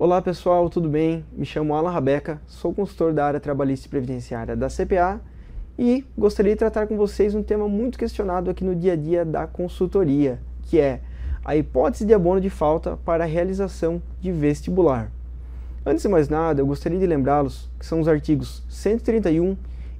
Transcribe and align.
Olá 0.00 0.22
pessoal, 0.22 0.70
tudo 0.70 0.88
bem? 0.88 1.24
Me 1.32 1.44
chamo 1.44 1.74
Alan 1.74 1.90
Rabeca, 1.90 2.40
sou 2.46 2.72
consultor 2.72 3.12
da 3.12 3.26
área 3.26 3.40
trabalhista 3.40 3.88
e 3.88 3.90
previdenciária 3.90 4.54
da 4.54 4.68
CPA 4.68 5.20
e 5.76 6.04
gostaria 6.16 6.52
de 6.52 6.58
tratar 6.60 6.86
com 6.86 6.96
vocês 6.96 7.34
um 7.34 7.42
tema 7.42 7.66
muito 7.68 7.98
questionado 7.98 8.48
aqui 8.48 8.62
no 8.62 8.76
dia 8.76 8.92
a 8.92 8.96
dia 8.96 9.24
da 9.24 9.48
consultoria, 9.48 10.38
que 10.62 10.78
é 10.78 11.00
a 11.44 11.56
hipótese 11.56 12.06
de 12.06 12.14
abono 12.14 12.40
de 12.40 12.48
falta 12.48 12.96
para 12.98 13.24
a 13.24 13.26
realização 13.26 14.00
de 14.20 14.30
vestibular. 14.30 15.10
Antes 15.84 16.02
de 16.02 16.08
mais 16.08 16.28
nada, 16.28 16.60
eu 16.60 16.66
gostaria 16.68 17.00
de 17.00 17.04
lembrá-los 17.04 17.68
que 17.76 17.84
são 17.84 17.98
os 17.98 18.06
artigos 18.06 18.62
131 18.68 19.56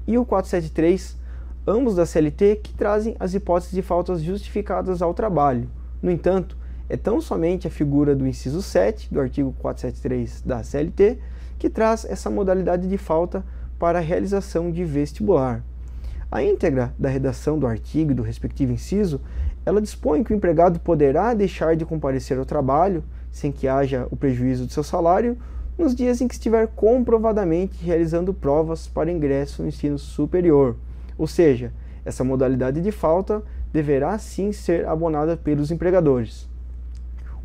e 0.07 0.17
o 0.17 0.25
473, 0.25 1.19
ambos 1.67 1.97
da 1.97 2.07
CLT, 2.07 2.61
que 2.63 2.73
trazem 2.73 3.17
as 3.19 3.35
hipóteses 3.35 3.75
de 3.75 3.83
faltas 3.83 4.23
justificadas 4.23 5.03
ao 5.03 5.13
trabalho. 5.13 5.69
No 6.01 6.09
entanto, 6.09 6.57
é 6.89 6.97
tão 6.97 7.21
somente 7.21 7.67
a 7.67 7.71
figura 7.71 8.15
do 8.15 8.27
inciso 8.27 8.63
7 8.63 9.13
do 9.13 9.21
artigo 9.21 9.55
473 9.59 10.43
da 10.43 10.63
CLT 10.63 11.19
que 11.59 11.69
traz 11.69 12.05
essa 12.05 12.31
modalidade 12.31 12.89
de 12.89 12.97
falta 12.97 13.45
para 13.79 13.99
a 13.99 14.03
realização 14.03 14.71
de 14.71 14.85
vestibular. 14.85 15.63
A 16.31 16.43
íntegra 16.43 16.95
da 16.99 17.09
redação 17.09 17.59
do 17.59 17.67
artigo 17.67 18.13
e 18.13 18.15
do 18.15 18.23
respectivo 18.23 18.73
inciso, 18.73 19.21
ela 19.65 19.81
dispõe 19.81 20.23
que 20.23 20.33
o 20.33 20.37
empregado 20.37 20.79
poderá 20.79 21.33
deixar 21.35 21.75
de 21.75 21.85
comparecer 21.85 22.39
ao 22.39 22.45
trabalho, 22.45 23.03
sem 23.31 23.51
que 23.51 23.67
haja 23.67 24.07
o 24.11 24.17
prejuízo 24.17 24.67
de 24.67 24.73
seu 24.73 24.83
salário, 24.83 25.37
nos 25.77 25.95
dias 25.95 26.21
em 26.21 26.29
que 26.29 26.35
estiver 26.35 26.69
comprovadamente 26.69 27.83
realizando 27.85 28.35
provas 28.35 28.87
para 28.87 29.11
ingresso 29.11 29.63
no 29.63 29.69
ensino 29.69 29.99
superior. 29.99 30.77
Ou 31.17 31.27
seja, 31.27 31.73
essa 32.05 32.25
modalidade 32.25 32.81
de 32.81 32.93
falta 32.93 33.43
deverá 33.73 34.19
sim 34.19 34.53
ser 34.53 34.87
abonada 34.87 35.37
pelos 35.37 35.71
empregadores. 35.71 36.49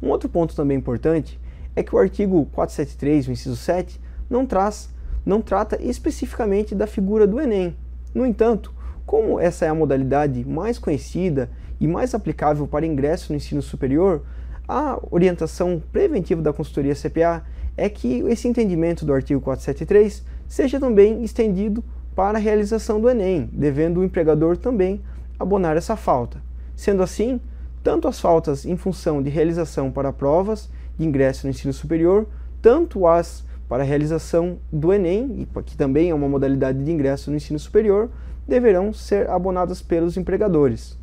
Um 0.03 0.09
outro 0.09 0.27
ponto 0.27 0.53
também 0.53 0.77
importante 0.77 1.39
é 1.73 1.81
que 1.81 1.95
o 1.95 1.97
artigo 1.97 2.45
473, 2.51 3.29
o 3.29 3.31
inciso 3.31 3.55
7, 3.55 4.01
não 4.29 4.45
traz, 4.45 4.89
não 5.25 5.41
trata 5.41 5.81
especificamente 5.81 6.75
da 6.75 6.85
figura 6.85 7.25
do 7.25 7.39
Enem. 7.39 7.73
No 8.13 8.25
entanto, 8.25 8.73
como 9.05 9.39
essa 9.39 9.65
é 9.65 9.69
a 9.69 9.73
modalidade 9.73 10.43
mais 10.43 10.77
conhecida 10.77 11.49
e 11.79 11.87
mais 11.87 12.13
aplicável 12.13 12.67
para 12.67 12.85
ingresso 12.85 13.31
no 13.31 13.37
ensino 13.37 13.61
superior, 13.61 14.23
a 14.67 14.99
orientação 15.09 15.81
preventiva 15.93 16.41
da 16.41 16.51
consultoria 16.51 16.95
CPA 16.95 17.41
é 17.77 17.87
que 17.87 18.19
esse 18.27 18.45
entendimento 18.45 19.05
do 19.05 19.13
artigo 19.13 19.39
473 19.39 20.21
seja 20.49 20.81
também 20.81 21.23
estendido 21.23 21.81
para 22.13 22.37
a 22.37 22.41
realização 22.41 22.99
do 22.99 23.09
Enem, 23.09 23.49
devendo 23.53 24.01
o 24.01 24.03
empregador 24.03 24.57
também 24.57 25.01
abonar 25.39 25.77
essa 25.77 25.95
falta. 25.95 26.43
Sendo 26.75 27.01
assim, 27.01 27.39
tanto 27.83 28.07
as 28.07 28.19
faltas 28.19 28.65
em 28.65 28.77
função 28.77 29.21
de 29.21 29.29
realização 29.29 29.91
para 29.91 30.13
provas 30.13 30.69
de 30.97 31.05
ingresso 31.05 31.45
no 31.45 31.51
ensino 31.51 31.73
superior, 31.73 32.27
tanto 32.61 33.05
as 33.05 33.45
para 33.67 33.83
realização 33.83 34.59
do 34.71 34.93
Enem, 34.93 35.47
que 35.65 35.75
também 35.75 36.09
é 36.09 36.13
uma 36.13 36.29
modalidade 36.29 36.83
de 36.83 36.91
ingresso 36.91 37.31
no 37.31 37.37
ensino 37.37 37.57
superior, 37.57 38.09
deverão 38.47 38.93
ser 38.93 39.29
abonadas 39.29 39.81
pelos 39.81 40.15
empregadores. 40.15 40.97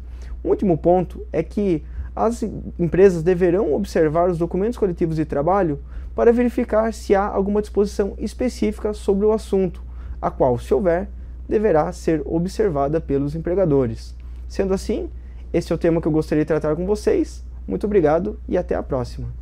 Um 0.44 0.50
último 0.50 0.78
ponto 0.78 1.26
é 1.32 1.42
que 1.42 1.82
as 2.14 2.42
empresas 2.78 3.22
deverão 3.22 3.72
observar 3.74 4.30
os 4.30 4.38
documentos 4.38 4.78
coletivos 4.78 5.16
de 5.16 5.24
trabalho 5.24 5.80
para 6.14 6.32
verificar 6.32 6.92
se 6.92 7.14
há 7.14 7.26
alguma 7.26 7.60
disposição 7.60 8.14
específica 8.18 8.92
sobre 8.92 9.26
o 9.26 9.32
assunto, 9.32 9.82
a 10.20 10.30
qual, 10.30 10.58
se 10.58 10.72
houver, 10.72 11.08
deverá 11.48 11.90
ser 11.92 12.22
observada 12.24 13.00
pelos 13.00 13.34
empregadores. 13.34 14.14
Sendo 14.48 14.74
assim, 14.74 15.10
esse 15.52 15.72
é 15.72 15.75
o 15.75 15.78
tema 15.78 16.00
que 16.00 16.08
eu 16.08 16.12
gostaria 16.12 16.44
de 16.44 16.48
tratar 16.48 16.76
com 16.76 16.86
vocês. 16.86 17.44
Muito 17.66 17.86
obrigado 17.86 18.38
e 18.48 18.56
até 18.56 18.75
a 18.75 18.82
próxima. 18.82 19.39